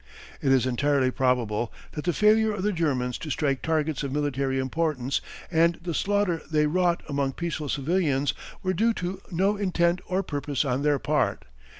It 0.41 0.51
is 0.51 0.65
entirely 0.65 1.11
probable 1.11 1.71
that 1.91 2.05
the 2.05 2.11
failure 2.11 2.51
of 2.53 2.63
the 2.63 2.71
Germans 2.73 3.19
to 3.19 3.29
strike 3.29 3.61
targets 3.61 4.01
of 4.01 4.11
military 4.11 4.57
importance 4.57 5.21
and 5.51 5.75
the 5.79 5.93
slaughter 5.93 6.41
they 6.49 6.65
wrought 6.65 7.03
among 7.07 7.33
peaceful 7.33 7.69
civilians 7.69 8.33
were 8.63 8.73
due 8.73 8.95
to 8.95 9.21
no 9.29 9.57
intent 9.57 10.01
or 10.07 10.23
purpose 10.23 10.65
on 10.65 10.81
their 10.81 10.97
part. 10.97 11.45